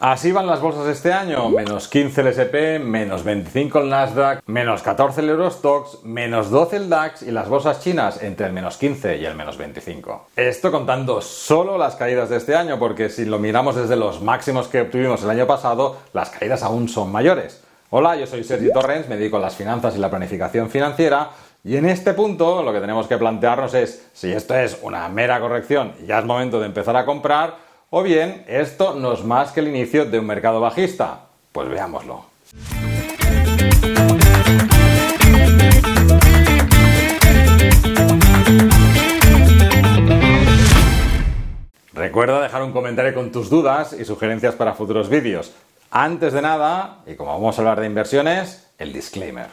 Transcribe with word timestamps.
Así 0.00 0.32
van 0.32 0.46
las 0.46 0.62
bolsas 0.62 0.86
este 0.86 1.12
año, 1.12 1.50
menos 1.50 1.86
15 1.86 2.22
el 2.22 2.26
SP, 2.32 2.78
menos 2.80 3.22
25 3.22 3.80
el 3.80 3.90
Nasdaq, 3.90 4.42
menos 4.46 4.80
14 4.80 5.20
el 5.20 5.28
Eurostox, 5.28 6.04
menos 6.04 6.48
12 6.48 6.76
el 6.76 6.88
DAX 6.88 7.20
y 7.20 7.30
las 7.30 7.50
bolsas 7.50 7.82
chinas 7.82 8.22
entre 8.22 8.46
el 8.46 8.54
menos 8.54 8.78
15 8.78 9.18
y 9.18 9.26
el 9.26 9.34
menos 9.34 9.58
25. 9.58 10.28
Esto 10.36 10.72
contando 10.72 11.20
solo 11.20 11.76
las 11.76 11.96
caídas 11.96 12.30
de 12.30 12.38
este 12.38 12.56
año, 12.56 12.78
porque 12.78 13.10
si 13.10 13.26
lo 13.26 13.38
miramos 13.38 13.76
desde 13.76 13.94
los 13.94 14.22
máximos 14.22 14.68
que 14.68 14.80
obtuvimos 14.80 15.22
el 15.22 15.28
año 15.28 15.46
pasado, 15.46 15.98
las 16.14 16.30
caídas 16.30 16.62
aún 16.62 16.88
son 16.88 17.12
mayores. 17.12 17.62
Hola, 17.90 18.16
yo 18.16 18.26
soy 18.26 18.42
Sergi 18.42 18.72
Torrens, 18.72 19.06
me 19.06 19.18
dedico 19.18 19.36
a 19.36 19.40
las 19.40 19.54
finanzas 19.54 19.94
y 19.96 19.98
la 19.98 20.08
planificación 20.08 20.70
financiera 20.70 21.28
y 21.62 21.76
en 21.76 21.84
este 21.84 22.14
punto 22.14 22.62
lo 22.62 22.72
que 22.72 22.80
tenemos 22.80 23.06
que 23.06 23.18
plantearnos 23.18 23.74
es 23.74 24.08
si 24.14 24.32
esto 24.32 24.54
es 24.54 24.78
una 24.80 25.06
mera 25.10 25.38
corrección 25.40 25.92
y 26.02 26.06
ya 26.06 26.20
es 26.20 26.24
momento 26.24 26.58
de 26.58 26.64
empezar 26.64 26.96
a 26.96 27.04
comprar 27.04 27.68
o 27.90 28.02
bien, 28.04 28.44
esto 28.46 28.94
no 28.94 29.12
es 29.12 29.24
más 29.24 29.50
que 29.50 29.60
el 29.60 29.68
inicio 29.68 30.04
de 30.06 30.20
un 30.20 30.26
mercado 30.26 30.60
bajista. 30.60 31.26
Pues 31.52 31.68
veámoslo. 31.68 32.24
Recuerda 41.92 42.40
dejar 42.40 42.62
un 42.62 42.72
comentario 42.72 43.12
con 43.14 43.32
tus 43.32 43.50
dudas 43.50 43.92
y 43.92 44.04
sugerencias 44.04 44.54
para 44.54 44.74
futuros 44.74 45.08
vídeos. 45.08 45.52
Antes 45.90 46.32
de 46.32 46.42
nada, 46.42 46.98
y 47.06 47.14
como 47.14 47.32
vamos 47.32 47.58
a 47.58 47.62
hablar 47.62 47.80
de 47.80 47.86
inversiones, 47.86 48.68
el 48.78 48.92
disclaimer. 48.92 49.48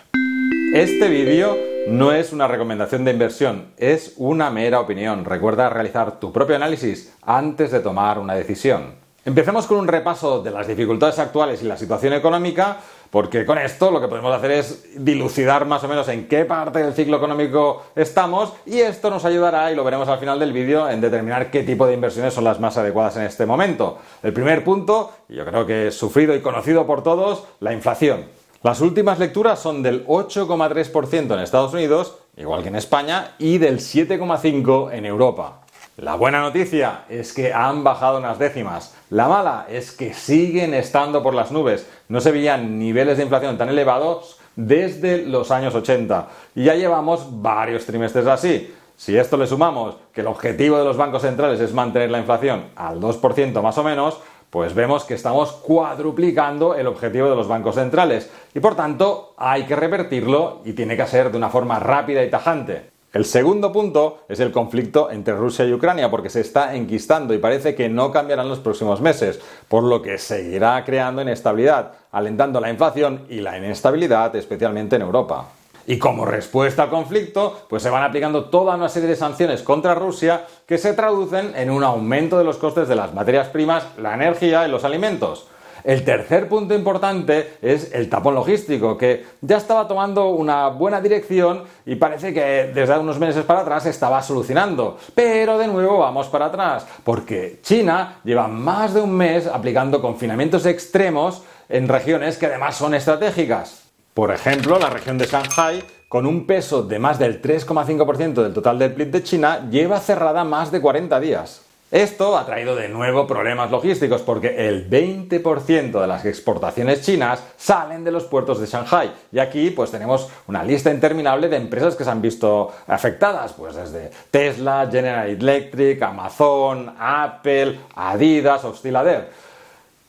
Este 0.73 1.09
vídeo 1.09 1.76
no 1.89 2.11
es 2.11 2.33
una 2.33 2.47
recomendación 2.47 3.05
de 3.05 3.11
inversión, 3.11 3.67
es 3.77 4.13
una 4.17 4.49
mera 4.49 4.81
opinión. 4.81 5.23
Recuerda 5.23 5.69
realizar 5.69 6.19
tu 6.19 6.33
propio 6.33 6.55
análisis 6.55 7.13
antes 7.21 7.71
de 7.71 7.79
tomar 7.79 8.19
una 8.19 8.35
decisión. 8.35 8.95
Empecemos 9.23 9.67
con 9.67 9.77
un 9.77 9.87
repaso 9.87 10.41
de 10.41 10.51
las 10.51 10.67
dificultades 10.67 11.17
actuales 11.19 11.61
y 11.61 11.65
la 11.65 11.77
situación 11.77 12.13
económica, 12.13 12.77
porque 13.09 13.45
con 13.45 13.57
esto 13.57 13.89
lo 13.89 14.01
que 14.01 14.07
podemos 14.09 14.35
hacer 14.35 14.51
es 14.51 15.03
dilucidar 15.03 15.65
más 15.65 15.83
o 15.83 15.87
menos 15.87 16.07
en 16.09 16.27
qué 16.27 16.43
parte 16.43 16.79
del 16.79 16.93
ciclo 16.93 17.17
económico 17.17 17.85
estamos 17.95 18.53
y 18.65 18.79
esto 18.79 19.09
nos 19.09 19.23
ayudará, 19.23 19.71
y 19.71 19.75
lo 19.75 19.83
veremos 19.85 20.09
al 20.09 20.19
final 20.19 20.39
del 20.39 20.51
vídeo, 20.51 20.89
en 20.89 20.99
determinar 20.99 21.51
qué 21.51 21.63
tipo 21.63 21.87
de 21.87 21.93
inversiones 21.93 22.33
son 22.33 22.43
las 22.43 22.59
más 22.59 22.77
adecuadas 22.77 23.15
en 23.15 23.23
este 23.23 23.45
momento. 23.45 23.97
El 24.23 24.33
primer 24.33 24.63
punto, 24.63 25.11
yo 25.29 25.45
creo 25.45 25.65
que 25.65 25.87
es 25.87 25.95
sufrido 25.95 26.35
y 26.35 26.41
conocido 26.41 26.85
por 26.85 27.01
todos, 27.01 27.45
la 27.61 27.73
inflación. 27.73 28.25
Las 28.63 28.81
últimas 28.81 29.19
lecturas 29.19 29.59
son 29.59 29.83
del 29.83 30.05
8,3% 30.07 31.33
en 31.33 31.39
Estados 31.39 31.73
Unidos, 31.73 32.17
igual 32.37 32.63
que 32.63 32.69
en 32.69 32.75
España, 32.75 33.35
y 33.37 33.59
del 33.59 33.77
7,5% 33.77 34.93
en 34.93 35.05
Europa. 35.05 35.61
La 35.97 36.15
buena 36.15 36.41
noticia 36.41 37.05
es 37.07 37.33
que 37.33 37.53
han 37.53 37.83
bajado 37.83 38.17
unas 38.17 38.39
décimas. 38.39 38.95
La 39.11 39.27
mala 39.27 39.67
es 39.69 39.91
que 39.91 40.13
siguen 40.13 40.73
estando 40.73 41.21
por 41.21 41.35
las 41.35 41.51
nubes. 41.51 41.87
No 42.07 42.19
se 42.19 42.31
veían 42.31 42.79
niveles 42.79 43.17
de 43.17 43.23
inflación 43.23 43.57
tan 43.57 43.69
elevados 43.69 44.39
desde 44.55 45.25
los 45.25 45.51
años 45.51 45.75
80. 45.75 46.27
Y 46.55 46.65
ya 46.65 46.75
llevamos 46.75 47.41
varios 47.41 47.85
trimestres 47.85 48.25
así. 48.25 48.73
Si 48.95 49.15
esto 49.15 49.37
le 49.37 49.45
sumamos 49.45 49.95
que 50.11 50.21
el 50.21 50.27
objetivo 50.27 50.79
de 50.79 50.85
los 50.85 50.97
bancos 50.97 51.21
centrales 51.21 51.59
es 51.59 51.73
mantener 51.73 52.09
la 52.09 52.19
inflación 52.19 52.65
al 52.75 52.99
2% 52.99 53.61
más 53.61 53.77
o 53.77 53.83
menos, 53.83 54.19
pues 54.57 54.73
vemos 54.73 55.03
que 55.03 55.13
estamos 55.13 55.51
cuadruplicando 55.51 56.73
el 56.73 56.87
objetivo 56.87 57.29
de 57.29 57.35
los 57.35 57.47
bancos 57.47 57.75
centrales 57.75 58.27
y 58.55 58.59
por 58.59 58.75
tanto 58.75 59.35
hay 59.37 59.65
que 59.65 59.75
revertirlo 59.75 60.61
y 60.65 60.73
tiene 60.73 60.97
que 60.97 61.05
ser 61.05 61.29
de 61.29 61.37
una 61.37 61.51
forma 61.51 61.77
rápida 61.77 62.23
y 62.23 62.31
tajante. 62.31 62.89
El 63.13 63.25
segundo 63.25 63.71
punto 63.71 64.23
es 64.27 64.39
el 64.39 64.51
conflicto 64.51 65.11
entre 65.11 65.35
Rusia 65.35 65.63
y 65.63 65.73
Ucrania, 65.73 66.09
porque 66.09 66.31
se 66.31 66.41
está 66.41 66.73
enquistando 66.75 67.35
y 67.35 67.37
parece 67.37 67.75
que 67.75 67.87
no 67.87 68.11
cambiará 68.11 68.41
en 68.41 68.49
los 68.49 68.57
próximos 68.57 68.99
meses, 68.99 69.39
por 69.67 69.83
lo 69.83 70.01
que 70.01 70.17
seguirá 70.17 70.83
creando 70.83 71.21
inestabilidad, 71.21 71.91
alentando 72.11 72.59
la 72.59 72.71
inflación 72.71 73.27
y 73.29 73.41
la 73.41 73.59
inestabilidad, 73.59 74.35
especialmente 74.35 74.95
en 74.95 75.03
Europa. 75.03 75.49
Y 75.87 75.97
como 75.97 76.25
respuesta 76.25 76.83
al 76.83 76.89
conflicto, 76.89 77.61
pues 77.69 77.81
se 77.81 77.89
van 77.89 78.03
aplicando 78.03 78.45
toda 78.45 78.75
una 78.75 78.89
serie 78.89 79.07
de 79.07 79.15
sanciones 79.15 79.63
contra 79.63 79.95
Rusia 79.95 80.45
que 80.67 80.77
se 80.77 80.93
traducen 80.93 81.53
en 81.55 81.71
un 81.71 81.81
aumento 81.81 82.37
de 82.37 82.43
los 82.43 82.57
costes 82.57 82.89
de 82.89 82.95
las 82.95 83.13
materias 83.13 83.47
primas, 83.47 83.87
la 83.97 84.13
energía 84.13 84.67
y 84.67 84.69
los 84.69 84.83
alimentos. 84.83 85.47
El 85.85 86.03
tercer 86.03 86.49
punto 86.49 86.73
importante 86.73 87.53
es 87.61 87.93
el 87.93 88.09
tapón 88.09 88.35
logístico, 88.35 88.97
que 88.97 89.25
ya 89.39 89.55
estaba 89.55 89.87
tomando 89.87 90.27
una 90.31 90.67
buena 90.67 90.99
dirección 90.99 91.63
y 91.85 91.95
parece 91.95 92.33
que 92.33 92.71
desde 92.75 92.99
unos 92.99 93.17
meses 93.17 93.45
para 93.45 93.61
atrás 93.61 93.85
estaba 93.85 94.21
solucionando. 94.21 94.97
Pero 95.15 95.57
de 95.57 95.67
nuevo 95.67 95.99
vamos 95.99 96.27
para 96.27 96.47
atrás, 96.47 96.85
porque 97.05 97.59
China 97.63 98.19
lleva 98.25 98.49
más 98.49 98.93
de 98.93 98.99
un 98.99 99.15
mes 99.15 99.47
aplicando 99.47 100.01
confinamientos 100.01 100.65
extremos 100.65 101.43
en 101.69 101.87
regiones 101.87 102.37
que 102.37 102.47
además 102.47 102.75
son 102.75 102.93
estratégicas. 102.93 103.86
Por 104.17 104.31
ejemplo, 104.31 104.79
la 104.79 104.89
región 104.89 105.19
de 105.19 105.27
Shanghai, 105.27 105.83
con 106.07 106.25
un 106.25 106.47
peso 106.47 106.81
de 106.81 106.97
más 106.97 107.19
del 107.19 107.39
3,5% 107.39 108.41
del 108.41 108.51
total 108.51 108.79
del 108.79 108.95
PIB 108.95 109.11
de 109.11 109.21
China, 109.21 109.69
lleva 109.69 109.99
cerrada 109.99 110.43
más 110.43 110.71
de 110.71 110.81
40 110.81 111.19
días. 111.19 111.61
Esto 111.91 112.35
ha 112.35 112.43
traído 112.43 112.75
de 112.75 112.89
nuevo 112.89 113.27
problemas 113.27 113.69
logísticos 113.69 114.23
porque 114.23 114.67
el 114.67 114.89
20% 114.89 116.01
de 116.01 116.07
las 116.07 116.25
exportaciones 116.25 117.03
chinas 117.03 117.43
salen 117.57 118.03
de 118.03 118.09
los 118.09 118.23
puertos 118.23 118.59
de 118.59 118.65
Shanghai. 118.65 119.13
Y 119.31 119.37
aquí 119.37 119.69
pues 119.69 119.91
tenemos 119.91 120.27
una 120.47 120.63
lista 120.63 120.91
interminable 120.91 121.47
de 121.47 121.57
empresas 121.57 121.95
que 121.95 122.03
se 122.03 122.09
han 122.09 122.23
visto 122.23 122.73
afectadas, 122.87 123.53
pues 123.53 123.75
desde 123.75 124.09
Tesla, 124.31 124.89
General 124.91 125.29
Electric, 125.29 126.01
Amazon, 126.01 126.91
Apple, 126.97 127.81
Adidas, 127.93 128.65
Hostilader. 128.65 129.29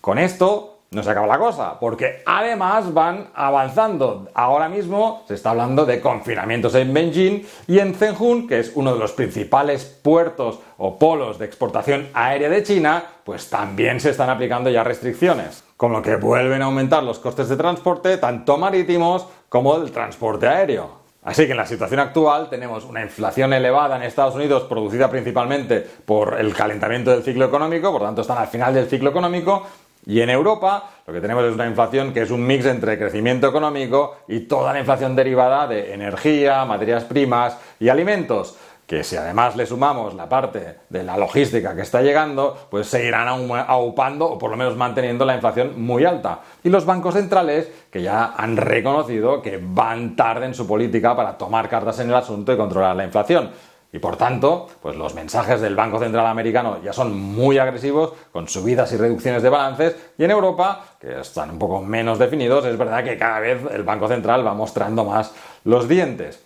Con 0.00 0.18
esto 0.18 0.77
no 0.90 1.02
se 1.02 1.10
acaba 1.10 1.26
la 1.26 1.38
cosa, 1.38 1.78
porque 1.78 2.22
además 2.24 2.94
van 2.94 3.28
avanzando. 3.34 4.28
Ahora 4.32 4.68
mismo 4.68 5.22
se 5.28 5.34
está 5.34 5.50
hablando 5.50 5.84
de 5.84 6.00
confinamientos 6.00 6.74
en 6.74 6.94
Beijing 6.94 7.42
y 7.66 7.78
en 7.78 7.94
Zhenjiang, 7.94 8.48
que 8.48 8.60
es 8.60 8.72
uno 8.74 8.94
de 8.94 8.98
los 8.98 9.12
principales 9.12 9.84
puertos 9.84 10.60
o 10.78 10.98
polos 10.98 11.38
de 11.38 11.44
exportación 11.44 12.08
aérea 12.14 12.48
de 12.48 12.62
China, 12.62 13.02
pues 13.24 13.50
también 13.50 14.00
se 14.00 14.10
están 14.10 14.30
aplicando 14.30 14.70
ya 14.70 14.82
restricciones, 14.82 15.62
con 15.76 15.92
lo 15.92 16.00
que 16.00 16.16
vuelven 16.16 16.62
a 16.62 16.66
aumentar 16.66 17.02
los 17.02 17.18
costes 17.18 17.50
de 17.50 17.56
transporte, 17.56 18.16
tanto 18.16 18.56
marítimos 18.56 19.26
como 19.50 19.78
del 19.78 19.92
transporte 19.92 20.48
aéreo. 20.48 20.98
Así 21.22 21.44
que 21.44 21.50
en 21.50 21.58
la 21.58 21.66
situación 21.66 22.00
actual 22.00 22.48
tenemos 22.48 22.86
una 22.86 23.02
inflación 23.02 23.52
elevada 23.52 23.96
en 23.96 24.02
Estados 24.02 24.34
Unidos 24.34 24.62
producida 24.62 25.10
principalmente 25.10 25.86
por 26.06 26.40
el 26.40 26.54
calentamiento 26.54 27.10
del 27.10 27.22
ciclo 27.22 27.44
económico, 27.44 27.92
por 27.92 28.00
tanto 28.00 28.22
están 28.22 28.38
al 28.38 28.46
final 28.46 28.72
del 28.72 28.88
ciclo 28.88 29.10
económico, 29.10 29.66
y 30.08 30.22
en 30.22 30.30
Europa 30.30 30.90
lo 31.06 31.12
que 31.12 31.20
tenemos 31.20 31.44
es 31.44 31.54
una 31.54 31.66
inflación 31.66 32.12
que 32.12 32.22
es 32.22 32.30
un 32.30 32.44
mix 32.44 32.64
entre 32.64 32.98
crecimiento 32.98 33.46
económico 33.46 34.16
y 34.26 34.40
toda 34.40 34.72
la 34.72 34.80
inflación 34.80 35.14
derivada 35.14 35.68
de 35.68 35.92
energía, 35.92 36.64
materias 36.64 37.04
primas 37.04 37.58
y 37.78 37.90
alimentos 37.90 38.56
que 38.88 39.04
si 39.04 39.16
además 39.16 39.54
le 39.54 39.66
sumamos 39.66 40.14
la 40.14 40.30
parte 40.30 40.78
de 40.88 41.02
la 41.02 41.18
logística 41.18 41.76
que 41.76 41.82
está 41.82 42.00
llegando, 42.00 42.56
pues 42.70 42.86
seguirán 42.86 43.28
aupando 43.68 44.24
o 44.24 44.38
por 44.38 44.50
lo 44.50 44.56
menos 44.56 44.76
manteniendo 44.76 45.26
la 45.26 45.34
inflación 45.34 45.78
muy 45.78 46.06
alta. 46.06 46.40
Y 46.64 46.70
los 46.70 46.86
bancos 46.86 47.12
centrales, 47.12 47.70
que 47.90 48.00
ya 48.00 48.32
han 48.34 48.56
reconocido 48.56 49.42
que 49.42 49.60
van 49.62 50.16
tarde 50.16 50.46
en 50.46 50.54
su 50.54 50.66
política 50.66 51.14
para 51.14 51.36
tomar 51.36 51.68
cartas 51.68 52.00
en 52.00 52.08
el 52.08 52.14
asunto 52.14 52.50
y 52.50 52.56
controlar 52.56 52.96
la 52.96 53.04
inflación. 53.04 53.50
Y 53.90 53.98
por 54.00 54.16
tanto, 54.16 54.68
pues 54.82 54.96
los 54.96 55.14
mensajes 55.14 55.60
del 55.60 55.74
Banco 55.74 55.98
Central 55.98 56.26
Americano 56.26 56.82
ya 56.82 56.92
son 56.92 57.18
muy 57.18 57.56
agresivos, 57.56 58.12
con 58.32 58.46
subidas 58.46 58.92
y 58.92 58.98
reducciones 58.98 59.42
de 59.42 59.48
balances, 59.48 59.96
y 60.18 60.24
en 60.24 60.30
Europa, 60.30 60.84
que 61.00 61.20
están 61.20 61.50
un 61.50 61.58
poco 61.58 61.80
menos 61.80 62.18
definidos, 62.18 62.66
es 62.66 62.76
verdad 62.76 63.02
que 63.02 63.16
cada 63.16 63.40
vez 63.40 63.62
el 63.72 63.84
Banco 63.84 64.06
Central 64.06 64.46
va 64.46 64.52
mostrando 64.52 65.04
más 65.04 65.32
los 65.64 65.88
dientes. 65.88 66.42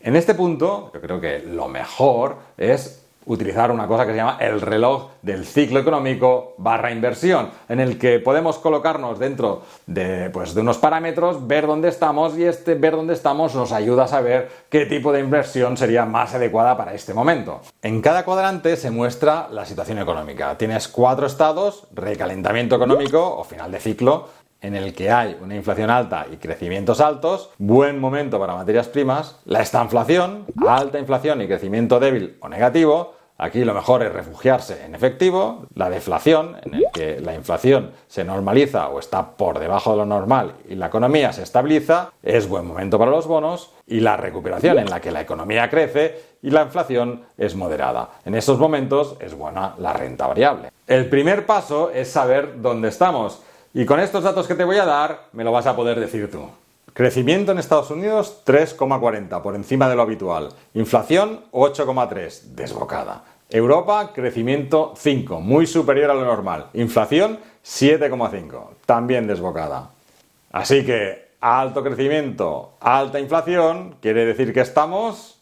En 0.00 0.16
este 0.16 0.34
punto, 0.34 0.90
yo 0.92 1.00
creo 1.00 1.20
que 1.20 1.40
lo 1.40 1.68
mejor 1.68 2.38
es 2.56 3.04
utilizar 3.32 3.70
una 3.70 3.86
cosa 3.86 4.04
que 4.04 4.10
se 4.10 4.16
llama 4.16 4.38
el 4.40 4.60
reloj 4.60 5.10
del 5.22 5.44
ciclo 5.44 5.78
económico 5.78 6.54
barra 6.58 6.90
inversión, 6.90 7.50
en 7.68 7.78
el 7.78 7.96
que 7.96 8.18
podemos 8.18 8.58
colocarnos 8.58 9.18
dentro 9.20 9.62
de, 9.86 10.30
pues, 10.30 10.52
de 10.52 10.60
unos 10.62 10.78
parámetros, 10.78 11.46
ver 11.46 11.66
dónde 11.66 11.88
estamos 11.88 12.36
y 12.36 12.44
este 12.44 12.74
ver 12.74 12.96
dónde 12.96 13.14
estamos 13.14 13.54
nos 13.54 13.70
ayuda 13.70 14.04
a 14.04 14.08
saber 14.08 14.50
qué 14.68 14.86
tipo 14.86 15.12
de 15.12 15.20
inversión 15.20 15.76
sería 15.76 16.04
más 16.04 16.34
adecuada 16.34 16.76
para 16.76 16.92
este 16.92 17.14
momento. 17.14 17.60
En 17.82 18.00
cada 18.02 18.24
cuadrante 18.24 18.76
se 18.76 18.90
muestra 18.90 19.48
la 19.50 19.64
situación 19.64 20.00
económica. 20.00 20.58
Tienes 20.58 20.88
cuatro 20.88 21.26
estados, 21.26 21.86
recalentamiento 21.92 22.74
económico 22.74 23.36
o 23.36 23.44
final 23.44 23.70
de 23.70 23.78
ciclo, 23.78 24.28
en 24.60 24.74
el 24.76 24.94
que 24.94 25.10
hay 25.10 25.38
una 25.40 25.54
inflación 25.54 25.90
alta 25.90 26.26
y 26.30 26.36
crecimientos 26.36 27.00
altos, 27.00 27.50
buen 27.58 27.98
momento 27.98 28.38
para 28.38 28.54
materias 28.54 28.88
primas, 28.88 29.40
la 29.44 29.62
estanflación, 29.62 30.46
alta 30.68 30.98
inflación 30.98 31.40
y 31.42 31.46
crecimiento 31.46 31.98
débil 31.98 32.36
o 32.40 32.48
negativo, 32.48 33.14
Aquí 33.42 33.64
lo 33.64 33.72
mejor 33.72 34.02
es 34.02 34.12
refugiarse 34.12 34.84
en 34.84 34.94
efectivo, 34.94 35.64
la 35.74 35.88
deflación, 35.88 36.56
en 36.62 36.74
el 36.74 36.84
que 36.92 37.20
la 37.20 37.34
inflación 37.34 37.92
se 38.06 38.22
normaliza 38.22 38.88
o 38.90 38.98
está 38.98 39.30
por 39.30 39.58
debajo 39.58 39.92
de 39.92 39.96
lo 39.96 40.04
normal 40.04 40.56
y 40.68 40.74
la 40.74 40.88
economía 40.88 41.32
se 41.32 41.42
estabiliza, 41.42 42.12
es 42.22 42.46
buen 42.46 42.66
momento 42.66 42.98
para 42.98 43.10
los 43.10 43.26
bonos, 43.26 43.72
y 43.86 44.00
la 44.00 44.18
recuperación 44.18 44.78
en 44.78 44.90
la 44.90 45.00
que 45.00 45.10
la 45.10 45.22
economía 45.22 45.70
crece 45.70 46.20
y 46.42 46.50
la 46.50 46.64
inflación 46.64 47.22
es 47.38 47.54
moderada. 47.56 48.10
En 48.26 48.34
estos 48.34 48.58
momentos 48.58 49.16
es 49.20 49.32
buena 49.32 49.74
la 49.78 49.94
renta 49.94 50.26
variable. 50.26 50.70
El 50.86 51.08
primer 51.08 51.46
paso 51.46 51.90
es 51.90 52.10
saber 52.10 52.60
dónde 52.60 52.88
estamos 52.88 53.40
y 53.72 53.86
con 53.86 54.00
estos 54.00 54.22
datos 54.22 54.46
que 54.46 54.54
te 54.54 54.64
voy 54.64 54.76
a 54.76 54.84
dar 54.84 55.28
me 55.32 55.44
lo 55.44 55.52
vas 55.52 55.66
a 55.66 55.74
poder 55.74 55.98
decir 55.98 56.30
tú. 56.30 56.46
Crecimiento 56.92 57.52
en 57.52 57.58
Estados 57.58 57.90
Unidos 57.90 58.42
3,40 58.44 59.42
por 59.42 59.54
encima 59.54 59.88
de 59.88 59.96
lo 59.96 60.02
habitual. 60.02 60.50
Inflación 60.74 61.44
8,3 61.52 62.42
desbocada. 62.54 63.24
Europa 63.48 64.12
crecimiento 64.12 64.94
5, 64.96 65.40
muy 65.40 65.66
superior 65.66 66.10
a 66.10 66.14
lo 66.14 66.24
normal. 66.24 66.66
Inflación 66.74 67.38
7,5, 67.64 68.68
también 68.86 69.26
desbocada. 69.26 69.90
Así 70.52 70.84
que 70.84 71.30
alto 71.40 71.82
crecimiento, 71.82 72.74
alta 72.80 73.18
inflación, 73.18 73.96
quiere 74.00 74.24
decir 74.24 74.52
que 74.52 74.60
estamos 74.60 75.40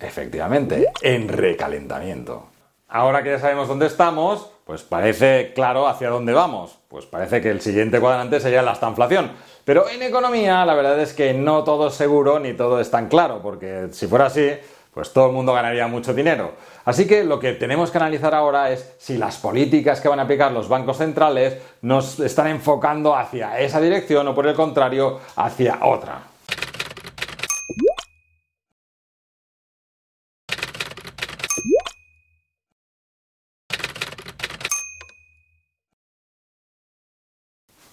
efectivamente 0.00 0.90
en 1.02 1.28
recalentamiento. 1.28 2.46
Ahora 2.88 3.22
que 3.22 3.30
ya 3.30 3.38
sabemos 3.38 3.68
dónde 3.68 3.86
estamos, 3.86 4.50
pues 4.64 4.82
parece 4.82 5.52
claro 5.54 5.88
hacia 5.88 6.10
dónde 6.10 6.32
vamos. 6.32 6.77
Pues 6.88 7.04
parece 7.04 7.42
que 7.42 7.50
el 7.50 7.60
siguiente 7.60 8.00
cuadrante 8.00 8.40
sería 8.40 8.62
la 8.62 8.72
estanflación. 8.72 9.32
Pero 9.62 9.90
en 9.90 10.02
economía 10.02 10.64
la 10.64 10.74
verdad 10.74 10.98
es 10.98 11.12
que 11.12 11.34
no 11.34 11.62
todo 11.62 11.88
es 11.88 11.94
seguro 11.94 12.38
ni 12.38 12.54
todo 12.54 12.80
es 12.80 12.90
tan 12.90 13.08
claro, 13.08 13.40
porque 13.42 13.88
si 13.90 14.06
fuera 14.06 14.26
así, 14.26 14.52
pues 14.94 15.12
todo 15.12 15.26
el 15.26 15.32
mundo 15.32 15.52
ganaría 15.52 15.86
mucho 15.86 16.14
dinero. 16.14 16.52
Así 16.86 17.06
que 17.06 17.24
lo 17.24 17.38
que 17.38 17.52
tenemos 17.52 17.90
que 17.90 17.98
analizar 17.98 18.34
ahora 18.34 18.70
es 18.70 18.94
si 18.96 19.18
las 19.18 19.36
políticas 19.36 20.00
que 20.00 20.08
van 20.08 20.18
a 20.18 20.22
aplicar 20.22 20.50
los 20.50 20.66
bancos 20.66 20.96
centrales 20.96 21.58
nos 21.82 22.20
están 22.20 22.46
enfocando 22.46 23.14
hacia 23.14 23.60
esa 23.60 23.82
dirección 23.82 24.26
o 24.26 24.34
por 24.34 24.46
el 24.46 24.54
contrario 24.54 25.20
hacia 25.36 25.80
otra. 25.84 26.22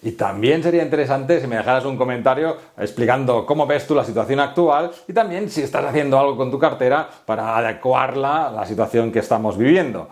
Y 0.06 0.12
también 0.12 0.62
sería 0.62 0.84
interesante 0.84 1.42
si 1.42 1.48
me 1.48 1.56
dejaras 1.56 1.84
un 1.84 1.98
comentario 1.98 2.56
explicando 2.78 3.44
cómo 3.44 3.66
ves 3.66 3.88
tú 3.88 3.96
la 3.96 4.04
situación 4.04 4.40
actual 4.40 4.92
y 5.08 5.14
también 5.14 5.50
si 5.50 5.64
estás 5.64 5.84
haciendo 5.84 6.20
algo 6.20 6.38
con 6.38 6.52
tu 6.52 6.60
cartera 6.60 7.10
para 7.26 7.58
adecuarla 7.58 8.50
a 8.50 8.52
la 8.52 8.68
situación 8.68 9.12
que 9.12 9.18
estamos 9.18 9.58
viviendo. 9.58 10.08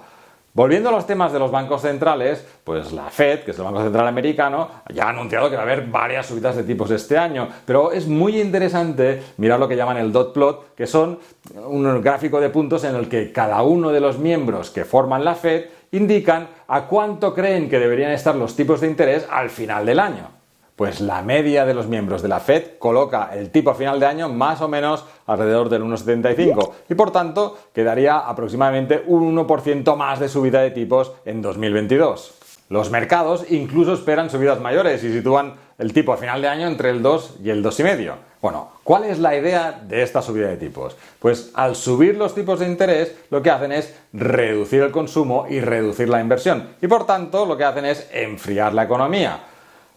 Volviendo 0.55 0.89
a 0.89 0.91
los 0.91 1.07
temas 1.07 1.33
de 1.33 1.39
los 1.39 1.49
bancos 1.49 1.81
centrales, 1.81 2.45
pues 2.63 2.91
la 2.91 3.09
Fed, 3.09 3.39
que 3.39 3.51
es 3.51 3.57
el 3.57 3.63
Banco 3.63 3.81
Central 3.81 4.07
Americano, 4.07 4.69
ya 4.93 5.05
ha 5.05 5.09
anunciado 5.09 5.49
que 5.49 5.55
va 5.55 5.63
a 5.63 5.65
haber 5.65 5.87
varias 5.87 6.27
subidas 6.27 6.55
de 6.55 6.63
tipos 6.63 6.91
este 6.91 7.17
año, 7.17 7.49
pero 7.65 7.91
es 7.91 8.07
muy 8.07 8.39
interesante 8.39 9.23
mirar 9.37 9.59
lo 9.59 9.67
que 9.67 9.75
llaman 9.75 9.97
el 9.97 10.11
dot 10.11 10.31
plot, 10.31 10.75
que 10.75 10.85
son 10.85 11.17
un 11.55 12.01
gráfico 12.03 12.39
de 12.39 12.51
puntos 12.51 12.83
en 12.83 12.95
el 12.95 13.09
que 13.09 13.31
cada 13.31 13.63
uno 13.63 13.89
de 13.89 13.99
los 13.99 14.19
miembros 14.19 14.69
que 14.69 14.85
forman 14.85 15.25
la 15.25 15.33
Fed 15.33 15.65
indican 15.91 16.47
a 16.67 16.83
cuánto 16.83 17.33
creen 17.33 17.67
que 17.67 17.79
deberían 17.79 18.11
estar 18.11 18.35
los 18.35 18.55
tipos 18.55 18.79
de 18.81 18.89
interés 18.89 19.27
al 19.31 19.49
final 19.49 19.87
del 19.87 19.99
año. 19.99 20.42
Pues 20.75 21.01
la 21.01 21.21
media 21.21 21.65
de 21.65 21.75
los 21.75 21.87
miembros 21.87 22.23
de 22.23 22.29
la 22.29 22.39
Fed 22.39 22.77
coloca 22.79 23.29
el 23.33 23.51
tipo 23.51 23.69
a 23.69 23.75
final 23.75 23.99
de 23.99 24.07
año 24.07 24.29
más 24.29 24.59
o 24.61 24.67
menos 24.67 25.05
alrededor 25.27 25.69
del 25.69 25.83
1,75 25.83 26.71
y 26.89 26.95
por 26.95 27.11
tanto 27.11 27.57
quedaría 27.73 28.17
aproximadamente 28.17 29.03
un 29.05 29.35
1% 29.35 29.95
más 29.95 30.19
de 30.19 30.29
subida 30.29 30.61
de 30.61 30.71
tipos 30.71 31.11
en 31.25 31.43
2022. 31.43 32.39
Los 32.69 32.89
mercados 32.89 33.45
incluso 33.51 33.93
esperan 33.93 34.31
subidas 34.31 34.59
mayores 34.59 35.03
y 35.03 35.13
sitúan 35.13 35.53
el 35.77 35.93
tipo 35.93 36.11
a 36.11 36.17
final 36.17 36.41
de 36.41 36.47
año 36.47 36.67
entre 36.67 36.89
el 36.89 37.03
2 37.03 37.35
y 37.43 37.51
el 37.51 37.63
2,5. 37.63 38.13
Bueno, 38.41 38.71
¿cuál 38.83 39.03
es 39.03 39.19
la 39.19 39.35
idea 39.35 39.79
de 39.87 40.01
esta 40.01 40.23
subida 40.23 40.47
de 40.47 40.57
tipos? 40.57 40.97
Pues 41.19 41.51
al 41.53 41.75
subir 41.75 42.17
los 42.17 42.33
tipos 42.33 42.59
de 42.59 42.67
interés 42.67 43.15
lo 43.29 43.43
que 43.43 43.51
hacen 43.51 43.71
es 43.71 43.95
reducir 44.11 44.81
el 44.81 44.91
consumo 44.91 45.45
y 45.47 45.59
reducir 45.59 46.09
la 46.09 46.19
inversión 46.19 46.69
y 46.81 46.87
por 46.87 47.05
tanto 47.05 47.45
lo 47.45 47.55
que 47.55 47.63
hacen 47.63 47.85
es 47.85 48.09
enfriar 48.11 48.73
la 48.73 48.83
economía. 48.83 49.39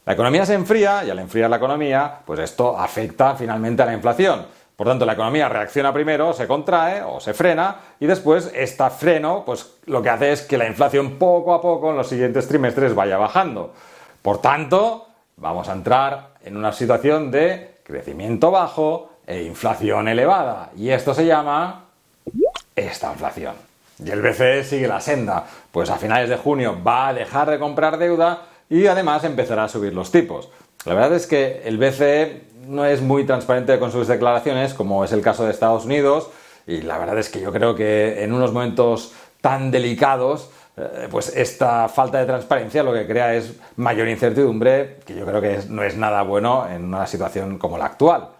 La 0.06 0.12
economía 0.12 0.46
se 0.46 0.54
enfría 0.54 1.02
y 1.04 1.10
al 1.10 1.18
enfriar 1.18 1.50
la 1.50 1.56
economía 1.56 2.20
pues 2.24 2.38
esto 2.38 2.78
afecta 2.78 3.34
finalmente 3.34 3.82
a 3.82 3.86
la 3.86 3.92
inflación. 3.92 4.46
Por 4.76 4.86
tanto, 4.86 5.04
la 5.04 5.14
economía 5.14 5.48
reacciona 5.48 5.92
primero, 5.92 6.32
se 6.32 6.46
contrae 6.46 7.02
o 7.02 7.18
se 7.18 7.34
frena 7.34 7.76
y 7.98 8.06
después 8.06 8.52
este 8.54 8.88
freno 8.90 9.42
pues 9.44 9.78
lo 9.86 10.00
que 10.02 10.10
hace 10.10 10.30
es 10.30 10.42
que 10.42 10.58
la 10.58 10.68
inflación 10.68 11.18
poco 11.18 11.52
a 11.54 11.60
poco 11.60 11.90
en 11.90 11.96
los 11.96 12.08
siguientes 12.08 12.46
trimestres 12.46 12.94
vaya 12.94 13.16
bajando. 13.16 13.74
Por 14.22 14.40
tanto, 14.40 15.08
vamos 15.38 15.68
a 15.68 15.72
entrar 15.72 16.34
en 16.44 16.56
una 16.56 16.72
situación 16.72 17.32
de 17.32 17.78
crecimiento 17.82 18.52
bajo 18.52 19.10
e 19.26 19.42
inflación 19.42 20.06
elevada 20.06 20.70
y 20.76 20.90
esto 20.90 21.14
se 21.14 21.26
llama 21.26 21.86
esta 22.76 23.10
inflación. 23.10 23.56
Y 23.98 24.10
el 24.10 24.22
BCE 24.22 24.62
sigue 24.62 24.86
la 24.86 25.00
senda, 25.00 25.46
pues 25.72 25.90
a 25.90 25.96
finales 25.96 26.28
de 26.28 26.36
junio 26.36 26.78
va 26.86 27.08
a 27.08 27.14
dejar 27.14 27.50
de 27.50 27.58
comprar 27.58 27.98
deuda 27.98 28.42
y 28.68 28.86
además 28.86 29.24
empezará 29.24 29.64
a 29.64 29.68
subir 29.68 29.94
los 29.94 30.10
tipos. 30.10 30.48
La 30.84 30.94
verdad 30.94 31.14
es 31.14 31.26
que 31.26 31.62
el 31.64 31.78
BCE 31.78 32.42
no 32.66 32.84
es 32.84 33.00
muy 33.00 33.24
transparente 33.24 33.78
con 33.78 33.92
sus 33.92 34.08
declaraciones, 34.08 34.74
como 34.74 35.04
es 35.04 35.12
el 35.12 35.22
caso 35.22 35.44
de 35.44 35.50
Estados 35.52 35.84
Unidos, 35.84 36.30
y 36.66 36.82
la 36.82 36.98
verdad 36.98 37.18
es 37.18 37.28
que 37.28 37.40
yo 37.40 37.52
creo 37.52 37.74
que 37.74 38.22
en 38.22 38.32
unos 38.32 38.52
momentos 38.52 39.12
tan 39.40 39.70
delicados, 39.70 40.50
eh, 40.76 41.08
pues 41.10 41.34
esta 41.36 41.88
falta 41.88 42.18
de 42.18 42.26
transparencia 42.26 42.82
lo 42.82 42.92
que 42.92 43.06
crea 43.06 43.34
es 43.34 43.54
mayor 43.76 44.08
incertidumbre, 44.08 44.98
que 45.06 45.14
yo 45.14 45.24
creo 45.24 45.40
que 45.40 45.60
no 45.68 45.82
es 45.82 45.96
nada 45.96 46.22
bueno 46.22 46.68
en 46.68 46.84
una 46.84 47.06
situación 47.06 47.58
como 47.58 47.78
la 47.78 47.86
actual. 47.86 48.30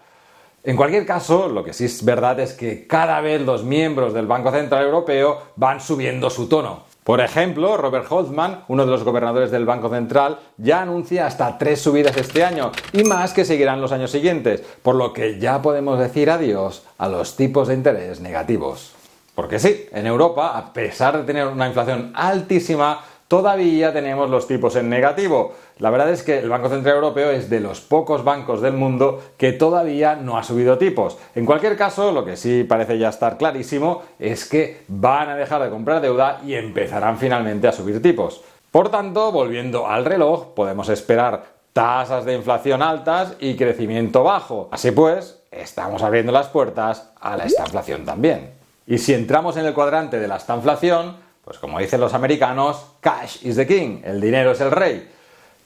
En 0.63 0.75
cualquier 0.75 1.05
caso, 1.05 1.47
lo 1.47 1.63
que 1.63 1.71
sí 1.71 1.85
es 1.85 2.03
verdad 2.03 2.39
es 2.41 2.51
que 2.51 2.87
cada 2.87 3.21
vez 3.21 3.41
los 3.41 3.63
miembros 3.63 4.13
del 4.13 4.27
Banco 4.27 4.51
Central 4.51 4.83
Europeo 4.83 5.41
van 5.55 5.79
subiendo 5.79 6.29
su 6.29 6.49
tono. 6.49 6.83
Por 7.07 7.21
ejemplo, 7.21 7.77
Robert 7.77 8.05
Holtzman, 8.09 8.65
uno 8.67 8.83
de 8.83 8.91
los 8.91 9.05
gobernadores 9.05 9.49
del 9.49 9.63
Banco 9.63 9.87
Central, 9.87 10.39
ya 10.57 10.81
anuncia 10.81 11.25
hasta 11.25 11.57
tres 11.57 11.79
subidas 11.79 12.17
este 12.17 12.43
año 12.43 12.73
y 12.91 13.05
más 13.05 13.31
que 13.31 13.45
seguirán 13.45 13.79
los 13.79 13.93
años 13.93 14.11
siguientes, 14.11 14.61
por 14.81 14.95
lo 14.95 15.13
que 15.13 15.39
ya 15.39 15.61
podemos 15.61 15.99
decir 15.99 16.29
adiós 16.29 16.83
a 16.97 17.07
los 17.07 17.37
tipos 17.37 17.69
de 17.69 17.75
interés 17.75 18.19
negativos. 18.19 18.91
Porque 19.35 19.57
sí, 19.57 19.85
en 19.93 20.05
Europa, 20.05 20.57
a 20.57 20.73
pesar 20.73 21.15
de 21.15 21.23
tener 21.23 21.47
una 21.47 21.67
inflación 21.67 22.11
altísima, 22.13 22.99
todavía 23.27 23.93
tenemos 23.93 24.29
los 24.29 24.47
tipos 24.47 24.75
en 24.75 24.89
negativo. 24.89 25.53
La 25.79 25.89
verdad 25.89 26.09
es 26.09 26.23
que 26.23 26.39
el 26.39 26.49
Banco 26.49 26.69
Central 26.69 26.95
Europeo 26.95 27.31
es 27.31 27.49
de 27.49 27.59
los 27.59 27.81
pocos 27.81 28.23
bancos 28.23 28.61
del 28.61 28.73
mundo 28.73 29.21
que 29.37 29.53
todavía 29.53 30.15
no 30.15 30.37
ha 30.37 30.43
subido 30.43 30.77
tipos. 30.77 31.17
En 31.35 31.45
cualquier 31.45 31.77
caso, 31.77 32.11
lo 32.11 32.25
que 32.25 32.37
sí 32.37 32.63
parece 32.63 32.97
ya 32.97 33.09
estar 33.09 33.37
clarísimo 33.37 34.03
es 34.19 34.45
que 34.45 34.83
van 34.87 35.29
a 35.29 35.35
dejar 35.35 35.61
de 35.63 35.69
comprar 35.69 36.01
deuda 36.01 36.41
y 36.45 36.55
empezarán 36.55 37.17
finalmente 37.17 37.67
a 37.67 37.71
subir 37.71 38.01
tipos. 38.01 38.41
Por 38.71 38.89
tanto, 38.89 39.31
volviendo 39.31 39.87
al 39.87 40.05
reloj, 40.05 40.53
podemos 40.53 40.89
esperar 40.89 41.57
tasas 41.73 42.25
de 42.25 42.33
inflación 42.33 42.81
altas 42.81 43.35
y 43.39 43.55
crecimiento 43.55 44.23
bajo. 44.23 44.67
Así 44.71 44.91
pues, 44.91 45.39
estamos 45.51 46.01
abriendo 46.01 46.31
las 46.31 46.47
puertas 46.47 47.11
a 47.19 47.37
la 47.37 47.45
estanflación 47.45 48.03
también. 48.03 48.51
Y 48.87 48.97
si 48.97 49.13
entramos 49.13 49.57
en 49.57 49.65
el 49.65 49.73
cuadrante 49.73 50.19
de 50.19 50.27
la 50.27 50.37
estanflación, 50.37 51.17
pues 51.47 51.59
como 51.59 51.79
dicen 51.79 52.01
los 52.01 52.13
americanos, 52.13 52.87
cash 52.99 53.45
is 53.45 53.55
the 53.55 53.65
king, 53.65 54.01
el 54.03 54.19
dinero 54.19 54.51
es 54.51 54.59
el 54.59 54.69
rey. 54.69 55.09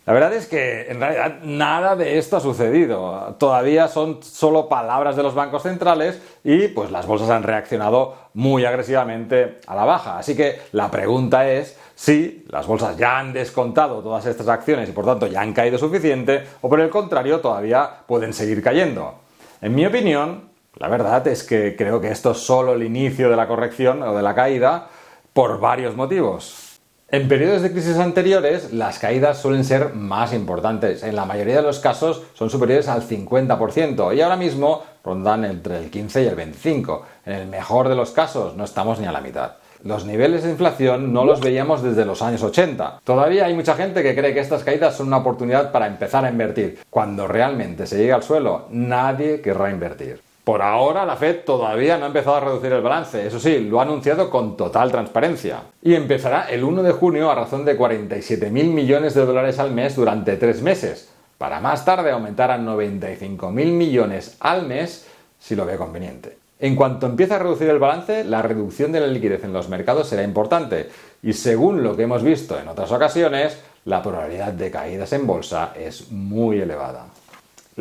La 0.05 0.13
verdad 0.13 0.31
es 0.31 0.45
que 0.45 0.85
en 0.91 0.99
realidad 0.99 1.39
nada 1.41 1.95
de 1.95 2.19
esto 2.19 2.37
ha 2.37 2.39
sucedido. 2.39 3.35
Todavía 3.39 3.87
son 3.87 4.21
solo 4.21 4.69
palabras 4.69 5.15
de 5.15 5.23
los 5.23 5.33
bancos 5.33 5.63
centrales 5.63 6.21
y 6.43 6.67
pues 6.67 6.91
las 6.91 7.07
bolsas 7.07 7.31
han 7.31 7.41
reaccionado 7.41 8.13
muy 8.35 8.63
agresivamente 8.63 9.59
a 9.65 9.73
la 9.73 9.85
baja. 9.85 10.19
Así 10.19 10.35
que 10.35 10.61
la 10.71 10.91
pregunta 10.91 11.49
es 11.49 11.75
si 11.95 12.45
las 12.49 12.67
bolsas 12.67 12.95
ya 12.95 13.17
han 13.17 13.33
descontado 13.33 14.03
todas 14.03 14.27
estas 14.27 14.49
acciones 14.49 14.87
y 14.87 14.91
por 14.91 15.05
tanto 15.05 15.25
ya 15.25 15.41
han 15.41 15.51
caído 15.51 15.79
suficiente 15.79 16.43
o 16.61 16.69
por 16.69 16.79
el 16.79 16.91
contrario 16.91 17.39
todavía 17.39 17.89
pueden 18.05 18.33
seguir 18.33 18.61
cayendo. 18.61 19.15
En 19.63 19.73
mi 19.73 19.83
opinión, 19.87 20.51
la 20.75 20.89
verdad 20.89 21.25
es 21.27 21.43
que 21.43 21.75
creo 21.75 21.99
que 21.99 22.11
esto 22.11 22.33
es 22.33 22.37
solo 22.37 22.73
el 22.73 22.83
inicio 22.83 23.31
de 23.31 23.35
la 23.35 23.47
corrección 23.47 24.03
o 24.03 24.15
de 24.15 24.21
la 24.21 24.35
caída 24.35 24.89
por 25.33 25.59
varios 25.59 25.95
motivos. 25.95 26.79
En 27.13 27.27
periodos 27.27 27.61
de 27.61 27.71
crisis 27.71 27.97
anteriores, 27.97 28.71
las 28.71 28.97
caídas 28.97 29.37
suelen 29.37 29.65
ser 29.65 29.93
más 29.93 30.33
importantes. 30.33 31.03
En 31.03 31.15
la 31.15 31.25
mayoría 31.25 31.57
de 31.57 31.61
los 31.61 31.79
casos 31.79 32.21
son 32.33 32.49
superiores 32.49 32.87
al 32.87 33.01
50% 33.01 34.15
y 34.15 34.21
ahora 34.21 34.37
mismo 34.37 34.83
rondan 35.03 35.43
entre 35.43 35.77
el 35.77 35.89
15 35.89 36.23
y 36.23 36.27
el 36.27 36.35
25. 36.35 37.05
En 37.25 37.33
el 37.33 37.47
mejor 37.47 37.89
de 37.89 37.95
los 37.95 38.11
casos 38.11 38.55
no 38.55 38.63
estamos 38.63 38.99
ni 38.99 39.07
a 39.07 39.11
la 39.11 39.19
mitad. 39.19 39.53
Los 39.83 40.05
niveles 40.05 40.43
de 40.43 40.51
inflación 40.51 41.11
no 41.11 41.25
los 41.25 41.41
veíamos 41.41 41.81
desde 41.81 42.05
los 42.05 42.21
años 42.21 42.43
80. 42.43 43.01
Todavía 43.03 43.45
hay 43.45 43.55
mucha 43.55 43.75
gente 43.75 44.03
que 44.03 44.15
cree 44.15 44.33
que 44.33 44.39
estas 44.39 44.63
caídas 44.63 44.95
son 44.95 45.07
una 45.07 45.17
oportunidad 45.17 45.71
para 45.73 45.87
empezar 45.87 46.23
a 46.23 46.29
invertir. 46.29 46.79
Cuando 46.89 47.27
realmente 47.27 47.87
se 47.87 47.97
llegue 47.97 48.13
al 48.13 48.23
suelo, 48.23 48.67
nadie 48.69 49.41
querrá 49.41 49.69
invertir. 49.69 50.21
Por 50.43 50.63
ahora 50.63 51.05
la 51.05 51.17
Fed 51.17 51.41
todavía 51.45 51.97
no 51.97 52.05
ha 52.05 52.07
empezado 52.07 52.37
a 52.37 52.39
reducir 52.39 52.71
el 52.71 52.81
balance, 52.81 53.27
eso 53.27 53.39
sí, 53.39 53.59
lo 53.59 53.79
ha 53.79 53.83
anunciado 53.83 54.29
con 54.31 54.57
total 54.57 54.91
transparencia. 54.91 55.61
Y 55.83 55.93
empezará 55.93 56.49
el 56.49 56.63
1 56.63 56.81
de 56.81 56.91
junio 56.93 57.29
a 57.29 57.35
razón 57.35 57.63
de 57.63 57.75
47 57.75 58.49
mil 58.49 58.67
millones 58.67 59.13
de 59.13 59.25
dólares 59.25 59.59
al 59.59 59.71
mes 59.71 59.95
durante 59.95 60.37
tres 60.37 60.63
meses, 60.63 61.09
para 61.37 61.59
más 61.59 61.85
tarde 61.85 62.09
aumentar 62.09 62.49
a 62.49 62.57
95 62.57 63.51
mil 63.51 63.71
millones 63.73 64.37
al 64.39 64.65
mes 64.65 65.07
si 65.39 65.55
lo 65.55 65.65
ve 65.65 65.77
conveniente. 65.77 66.37
En 66.59 66.75
cuanto 66.75 67.05
empiece 67.05 67.35
a 67.35 67.39
reducir 67.39 67.69
el 67.69 67.79
balance, 67.79 68.23
la 68.23 68.41
reducción 68.41 68.91
de 68.91 68.99
la 68.99 69.07
liquidez 69.07 69.43
en 69.43 69.53
los 69.53 69.69
mercados 69.69 70.07
será 70.07 70.23
importante 70.23 70.89
y 71.21 71.33
según 71.33 71.83
lo 71.83 71.95
que 71.95 72.03
hemos 72.03 72.23
visto 72.23 72.59
en 72.59 72.67
otras 72.67 72.91
ocasiones, 72.91 73.59
la 73.85 74.01
probabilidad 74.01 74.53
de 74.53 74.71
caídas 74.71 75.13
en 75.13 75.25
bolsa 75.25 75.73
es 75.75 76.11
muy 76.11 76.61
elevada. 76.61 77.05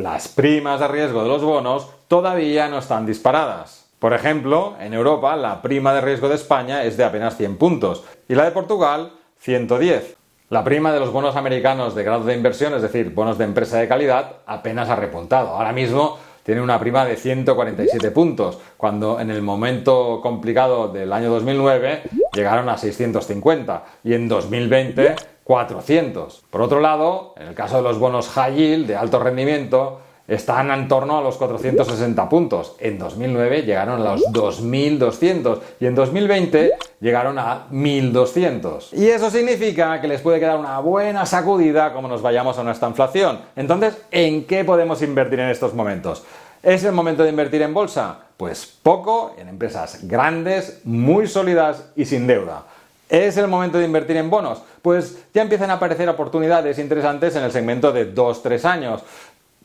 Las 0.00 0.28
primas 0.28 0.80
de 0.80 0.88
riesgo 0.88 1.22
de 1.22 1.28
los 1.28 1.42
bonos 1.42 1.86
todavía 2.08 2.68
no 2.68 2.78
están 2.78 3.04
disparadas. 3.04 3.90
Por 3.98 4.14
ejemplo, 4.14 4.74
en 4.80 4.94
Europa 4.94 5.36
la 5.36 5.60
prima 5.60 5.92
de 5.92 6.00
riesgo 6.00 6.30
de 6.30 6.36
España 6.36 6.84
es 6.84 6.96
de 6.96 7.04
apenas 7.04 7.36
100 7.36 7.58
puntos 7.58 8.04
y 8.26 8.34
la 8.34 8.44
de 8.44 8.50
Portugal 8.50 9.12
110. 9.40 10.16
La 10.48 10.64
prima 10.64 10.90
de 10.90 11.00
los 11.00 11.12
bonos 11.12 11.36
americanos 11.36 11.94
de 11.94 12.02
grado 12.02 12.24
de 12.24 12.34
inversión, 12.34 12.72
es 12.72 12.80
decir, 12.80 13.10
bonos 13.10 13.36
de 13.36 13.44
empresa 13.44 13.76
de 13.76 13.88
calidad, 13.88 14.36
apenas 14.46 14.88
ha 14.88 14.96
repuntado. 14.96 15.48
Ahora 15.48 15.74
mismo 15.74 16.16
tiene 16.44 16.62
una 16.62 16.80
prima 16.80 17.04
de 17.04 17.16
147 17.16 18.10
puntos, 18.10 18.58
cuando 18.78 19.20
en 19.20 19.30
el 19.30 19.42
momento 19.42 20.20
complicado 20.22 20.88
del 20.88 21.12
año 21.12 21.28
2009 21.28 22.04
llegaron 22.32 22.70
a 22.70 22.78
650 22.78 23.84
y 24.04 24.14
en 24.14 24.28
2020 24.28 25.14
400. 25.50 26.44
Por 26.48 26.62
otro 26.62 26.78
lado, 26.78 27.34
en 27.36 27.48
el 27.48 27.54
caso 27.54 27.78
de 27.78 27.82
los 27.82 27.98
bonos 27.98 28.28
high 28.28 28.54
yield 28.54 28.86
de 28.86 28.94
alto 28.94 29.18
rendimiento, 29.18 29.98
están 30.28 30.70
en 30.70 30.86
torno 30.86 31.18
a 31.18 31.22
los 31.22 31.38
460 31.38 32.28
puntos. 32.28 32.76
En 32.78 33.00
2009 33.00 33.62
llegaron 33.62 34.00
a 34.00 34.12
los 34.12 34.22
2.200 34.26 35.58
y 35.80 35.86
en 35.86 35.96
2020 35.96 36.70
llegaron 37.00 37.36
a 37.40 37.66
1.200. 37.72 38.92
Y 38.92 39.08
eso 39.08 39.28
significa 39.28 40.00
que 40.00 40.06
les 40.06 40.20
puede 40.20 40.38
quedar 40.38 40.56
una 40.56 40.78
buena 40.78 41.26
sacudida 41.26 41.92
como 41.92 42.06
nos 42.06 42.22
vayamos 42.22 42.56
a 42.56 42.62
nuestra 42.62 42.86
inflación. 42.86 43.40
Entonces, 43.56 44.00
¿en 44.12 44.44
qué 44.44 44.64
podemos 44.64 45.02
invertir 45.02 45.40
en 45.40 45.48
estos 45.48 45.74
momentos? 45.74 46.22
¿Es 46.62 46.84
el 46.84 46.92
momento 46.92 47.24
de 47.24 47.30
invertir 47.30 47.62
en 47.62 47.74
bolsa? 47.74 48.18
Pues 48.36 48.66
poco, 48.84 49.34
en 49.36 49.48
empresas 49.48 50.06
grandes, 50.06 50.82
muy 50.84 51.26
sólidas 51.26 51.90
y 51.96 52.04
sin 52.04 52.28
deuda. 52.28 52.66
¿Es 53.10 53.36
el 53.36 53.48
momento 53.48 53.76
de 53.78 53.84
invertir 53.84 54.16
en 54.16 54.30
bonos? 54.30 54.62
Pues 54.82 55.24
ya 55.34 55.42
empiezan 55.42 55.70
a 55.70 55.74
aparecer 55.74 56.08
oportunidades 56.08 56.78
interesantes 56.78 57.34
en 57.34 57.42
el 57.42 57.50
segmento 57.50 57.90
de 57.90 58.14
2-3 58.14 58.64
años. 58.64 59.02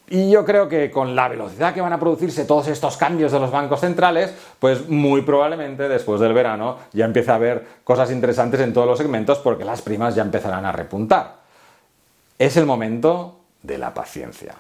Y 0.10 0.32
yo 0.32 0.44
creo 0.46 0.68
que 0.68 0.90
con 0.90 1.16
la 1.16 1.28
velocidad 1.28 1.74
que 1.74 1.82
van 1.82 1.94
a 1.94 2.00
producirse 2.00 2.46
todos 2.46 2.68
estos 2.68 2.98
cambios 2.98 3.32
de 3.32 3.40
los 3.40 3.52
bancos 3.52 3.82
centrales, 3.82 4.34
pues 4.60 4.90
muy 4.90 5.22
probablemente 5.22 5.88
después 5.88 6.20
del 6.20 6.34
verano 6.34 6.78
ya 6.92 7.06
empiece 7.06 7.32
a 7.32 7.36
haber 7.36 7.66
cosas 7.84 8.12
interesantes 8.12 8.60
en 8.62 8.74
todos 8.74 8.88
los 8.88 8.98
segmentos 8.98 9.38
porque 9.38 9.64
las 9.64 9.84
primas 9.84 10.16
ya 10.16 10.24
empezarán 10.24 10.66
a 10.66 10.72
repuntar. 10.72 11.36
Es 12.40 12.58
el 12.58 12.66
momento 12.66 13.40
de 13.62 13.78
la 13.78 13.94
paciencia. 13.94 14.56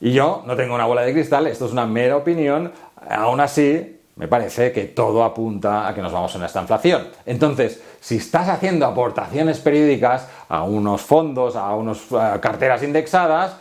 Y 0.00 0.12
yo 0.12 0.42
no 0.46 0.56
tengo 0.56 0.74
una 0.74 0.86
bola 0.86 1.02
de 1.02 1.12
cristal, 1.12 1.46
esto 1.46 1.66
es 1.66 1.72
una 1.72 1.86
mera 1.86 2.16
opinión, 2.16 2.72
aún 3.08 3.40
así 3.40 3.99
me 4.20 4.28
parece 4.28 4.70
que 4.70 4.84
todo 4.84 5.24
apunta 5.24 5.88
a 5.88 5.94
que 5.94 6.02
nos 6.02 6.12
vamos 6.12 6.36
a 6.36 6.44
esta 6.44 6.60
inflación. 6.60 7.08
Entonces, 7.24 7.82
si 8.00 8.18
estás 8.18 8.50
haciendo 8.50 8.84
aportaciones 8.84 9.58
periódicas 9.60 10.28
a 10.46 10.62
unos 10.62 11.00
fondos, 11.00 11.56
a 11.56 11.74
unas 11.74 12.02
eh, 12.12 12.38
carteras 12.40 12.82
indexadas, 12.82 13.56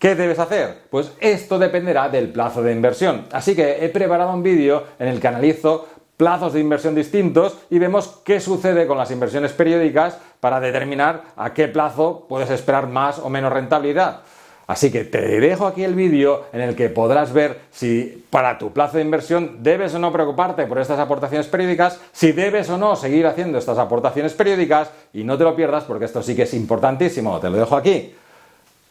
¿Qué 0.00 0.16
debes 0.16 0.40
hacer? 0.40 0.78
Pues 0.90 1.12
esto 1.20 1.60
dependerá 1.60 2.08
del 2.08 2.32
plazo 2.32 2.60
de 2.60 2.72
inversión. 2.72 3.26
Así 3.30 3.54
que 3.54 3.84
he 3.84 3.88
preparado 3.88 4.34
un 4.34 4.42
vídeo 4.42 4.82
en 4.98 5.06
el 5.06 5.20
que 5.20 5.28
analizo 5.28 5.86
plazos 6.16 6.54
de 6.54 6.58
inversión 6.58 6.96
distintos 6.96 7.56
y 7.70 7.78
vemos 7.78 8.20
qué 8.24 8.40
sucede 8.40 8.88
con 8.88 8.98
las 8.98 9.12
inversiones 9.12 9.52
periódicas 9.52 10.18
para 10.40 10.58
determinar 10.58 11.22
a 11.36 11.54
qué 11.54 11.68
plazo 11.68 12.26
puedes 12.28 12.50
esperar 12.50 12.88
más 12.88 13.20
o 13.20 13.30
menos 13.30 13.52
rentabilidad. 13.52 14.22
Así 14.72 14.90
que 14.90 15.04
te 15.04 15.38
dejo 15.38 15.66
aquí 15.66 15.84
el 15.84 15.94
vídeo 15.94 16.46
en 16.50 16.62
el 16.62 16.74
que 16.74 16.88
podrás 16.88 17.30
ver 17.34 17.60
si 17.70 18.24
para 18.30 18.56
tu 18.56 18.72
plazo 18.72 18.96
de 18.96 19.02
inversión 19.02 19.62
debes 19.62 19.94
o 19.94 19.98
no 19.98 20.10
preocuparte 20.10 20.66
por 20.66 20.78
estas 20.78 20.98
aportaciones 20.98 21.46
periódicas, 21.46 22.00
si 22.10 22.32
debes 22.32 22.70
o 22.70 22.78
no 22.78 22.96
seguir 22.96 23.26
haciendo 23.26 23.58
estas 23.58 23.76
aportaciones 23.76 24.32
periódicas 24.32 24.90
y 25.12 25.24
no 25.24 25.36
te 25.36 25.44
lo 25.44 25.54
pierdas 25.54 25.84
porque 25.84 26.06
esto 26.06 26.22
sí 26.22 26.34
que 26.34 26.44
es 26.44 26.54
importantísimo, 26.54 27.38
te 27.38 27.50
lo 27.50 27.58
dejo 27.58 27.76
aquí. 27.76 28.14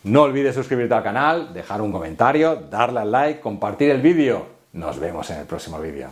No 0.04 0.22
olvides 0.22 0.54
suscribirte 0.54 0.94
al 0.94 1.02
canal, 1.02 1.52
dejar 1.52 1.82
un 1.82 1.92
comentario, 1.92 2.58
darle 2.70 3.00
al 3.00 3.12
like, 3.12 3.40
compartir 3.40 3.90
el 3.90 4.04
vídeo. 4.04 4.46
Nos 4.74 5.00
vemos 5.00 5.32
en 5.32 5.40
el 5.40 5.46
próximo 5.48 5.80
vídeo. 5.80 6.10